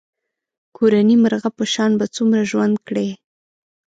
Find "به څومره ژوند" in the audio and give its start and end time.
1.99-2.75